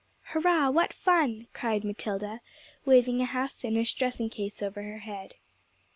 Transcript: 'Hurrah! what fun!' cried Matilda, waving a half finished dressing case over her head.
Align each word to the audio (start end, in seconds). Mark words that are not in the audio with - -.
'Hurrah! 0.33 0.71
what 0.71 0.93
fun!' 0.93 1.45
cried 1.53 1.83
Matilda, 1.83 2.41
waving 2.85 3.21
a 3.21 3.25
half 3.25 3.53
finished 3.53 3.99
dressing 3.99 4.31
case 4.31 4.63
over 4.63 4.81
her 4.81 4.97
head. 4.97 5.35